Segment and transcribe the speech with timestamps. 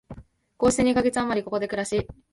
[0.57, 2.07] こうして二カ月あまり、ここで暮らし、